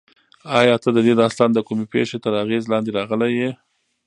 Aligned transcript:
ایا 0.59 0.75
ته 0.83 0.89
د 0.95 0.97
دې 1.05 1.13
داستان 1.21 1.49
د 1.53 1.59
کومې 1.67 1.85
پېښې 1.93 2.17
تر 2.23 2.33
اغېز 2.43 2.63
لاندې 2.71 2.91
راغلی 2.97 3.31
یې؟ 3.39 3.51